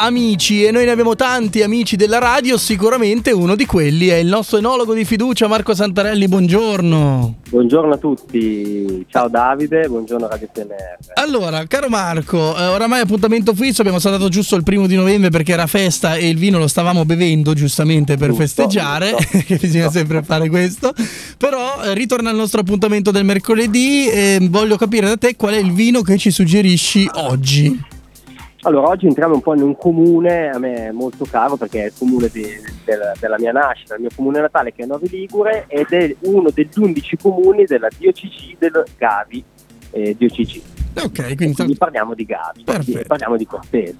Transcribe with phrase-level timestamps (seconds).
[0.00, 4.28] amici e noi ne abbiamo tanti amici della radio, sicuramente uno di quelli è il
[4.28, 7.34] nostro enologo di fiducia Marco Santarelli, buongiorno.
[7.50, 11.12] Buongiorno a tutti, ciao Davide, buongiorno Radio PNR.
[11.14, 15.52] Allora, caro Marco, eh, oramai appuntamento fisso, abbiamo saltato giusto il primo di novembre perché
[15.52, 19.14] era festa e il vino lo stavamo bevendo giustamente per Giusto, festeggiare,
[19.44, 20.94] che bisogna sempre fare questo,
[21.36, 25.58] però eh, ritorna al nostro appuntamento del mercoledì e voglio capire da te qual è
[25.58, 27.98] il vino che ci suggerisci oggi.
[28.62, 31.92] Allora, oggi entriamo un po' in un comune a me molto caro perché è il
[31.96, 32.44] comune di-
[32.84, 36.50] del- della mia nascita, il mio comune natale che è Novi Ligure ed è uno
[36.50, 39.42] degli 11 comuni della diocesi del Gavi,
[39.92, 40.62] eh, diocesi.
[40.92, 43.96] Ok, quindi Quindi parliamo di Gavi, sì, parliamo di Cortese.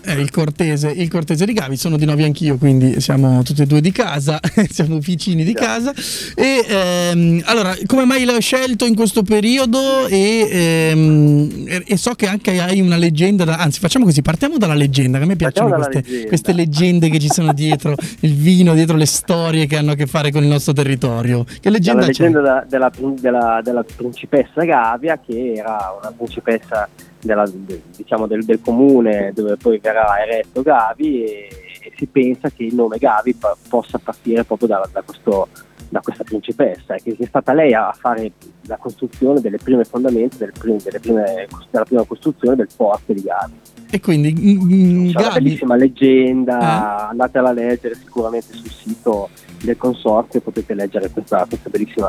[0.00, 3.66] È il cortese, il cortese di Gavi, sono di Novi anch'io, quindi siamo tutti e
[3.66, 4.40] due di casa,
[4.70, 5.92] siamo vicini di casa.
[6.34, 10.06] E ehm, allora, come mai l'hai scelto in questo periodo?
[10.08, 14.56] E, ehm, e- e so che anche hai una leggenda, da- anzi facciamo così, partiamo
[14.56, 16.26] dalla leggenda, che a me piacciono queste, leggenda.
[16.28, 20.06] queste leggende che ci sono dietro il vino, dietro le storie che hanno a che
[20.06, 21.44] fare con il nostro territorio.
[21.60, 26.88] Che leggenda la leggenda da- della, della- della principessa Gavia che era una principessa
[27.20, 31.48] della- de- diciamo del, del comune dove poi verrà eretto Gavi e,
[31.82, 35.48] e si pensa che il nome Gavi po- possa partire proprio da, da questo-
[35.90, 38.30] da questa principessa e che è stata lei a fare
[38.66, 43.22] la costruzione delle prime fondamenta delle prime- delle prime- della prima costruzione del forte di
[43.22, 43.52] Gavi.
[43.90, 47.08] E quindi mm, C'è una Gavi, bellissima leggenda, Eh.
[47.10, 49.28] andatela a leggere sicuramente sul sito
[49.62, 52.08] del consorzio potete leggere questa, questa bellissima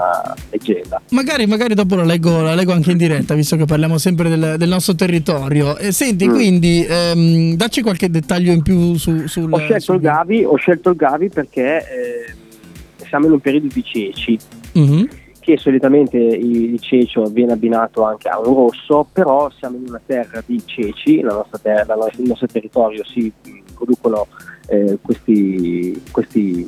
[0.52, 1.02] leggenda.
[1.10, 4.56] Magari, magari dopo la leggo, la leggo anche in diretta, visto che parliamo sempre del,
[4.58, 5.76] del nostro territorio.
[5.78, 6.32] E senti, Mm.
[6.34, 10.56] quindi, ehm, dacci qualche dettaglio in più su, sul Ho scelto, sul- il Gavi, ho
[10.56, 12.34] scelto il Gavi perché eh,
[13.12, 14.40] siamo in un periodo di ceci,
[14.74, 15.08] Mhm.
[15.42, 20.42] che solitamente il cecio viene abbinato anche a un rosso, però siamo in una terra
[20.46, 23.30] di ceci, la nostra terra, la- il nostro territorio si
[23.76, 24.28] producono
[24.68, 26.66] eh, questi, questi,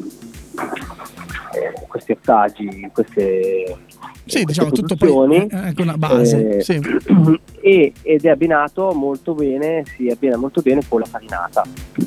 [1.54, 3.78] eh, questi ortaggi, queste,
[4.26, 6.58] Sì, diciamo tutto poi è anche una base.
[6.58, 6.82] Eh, sì.
[7.62, 11.64] e- ed è abbinato molto bene, si abbina molto bene con la farinata.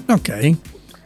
[0.08, 0.56] Ok.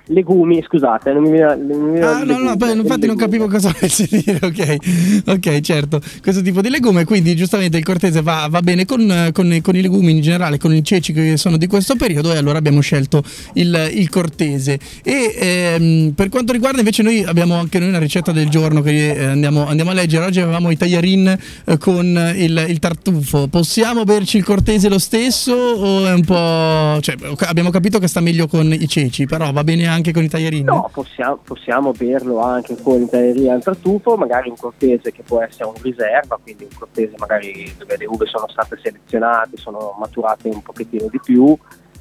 [0.06, 3.16] Legumi, scusate, non mi viene, non mi viene Ah, no, no, legumi, poi, infatti non
[3.16, 3.16] legumi.
[3.16, 4.76] capivo cosa volessi dire, ok,
[5.26, 9.52] ok, certo, questo tipo di legume, quindi giustamente il cortese va, va bene con, con
[9.52, 12.38] i- con i legumi in generale, con i ceci che sono di questo periodo e
[12.38, 13.22] allora abbiamo scelto
[13.54, 14.80] il, il cortese.
[15.04, 19.12] E ehm, per quanto riguarda invece noi abbiamo anche noi una ricetta del giorno che
[19.12, 24.02] eh, andiamo, andiamo a leggere, oggi avevamo i tagliarin eh, con il, il tartufo, possiamo
[24.02, 27.00] berci il cortese lo stesso o è un po'...
[27.00, 27.14] cioè
[27.46, 30.64] abbiamo capito che sta meglio con i ceci, però va bene anche con i tagliarin?
[30.64, 35.64] No, possiamo, possiamo berlo anche con interia al tartufo, magari un cortese che può essere
[35.66, 40.62] un riserva, quindi un cortese magari dove le uve sono state selezionate, sono maturate un
[40.62, 41.56] pochettino di più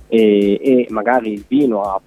[0.08, 2.02] e, e magari il vino ha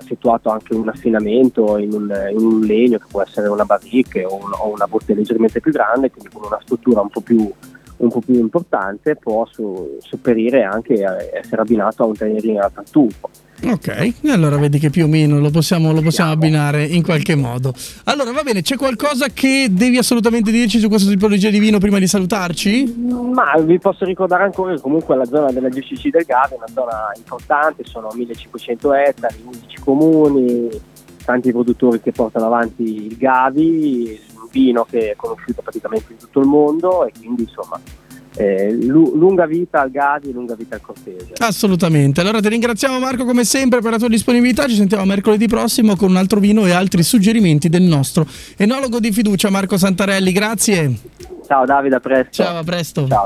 [0.00, 4.34] effettuato anche un affinamento in un, in un legno che può essere una barrique o,
[4.34, 7.48] un- o una botte leggermente più grande, quindi con una struttura un po' più,
[7.98, 10.94] un po' più importante può su- sopperire anche
[11.32, 13.30] essere abbinato a un taglierino al tartufo.
[13.66, 17.72] Ok, allora vedi che più o meno lo possiamo, lo possiamo abbinare in qualche modo.
[18.04, 21.98] Allora va bene, c'è qualcosa che devi assolutamente dirci su questa tipologia di vino prima
[21.98, 22.94] di salutarci?
[23.32, 26.68] Ma vi posso ricordare ancora che comunque la zona della GCC del Gavi è una
[26.74, 30.68] zona importante, sono 1500 ettari, 11 comuni,
[31.24, 36.40] tanti produttori che portano avanti il Gavi, un vino che è conosciuto praticamente in tutto
[36.40, 37.80] il mondo e quindi insomma
[38.36, 41.32] eh, lu- lunga vita al Gavi lunga vita al Cortese.
[41.38, 42.20] Assolutamente.
[42.20, 46.10] Allora ti ringraziamo Marco come sempre per la tua disponibilità, ci sentiamo mercoledì prossimo con
[46.10, 50.32] un altro vino e altri suggerimenti del nostro enologo di fiducia Marco Santarelli.
[50.32, 50.92] Grazie.
[51.46, 52.42] Ciao Davide, a presto.
[52.42, 53.06] Ciao, a presto.
[53.06, 53.22] Ciao.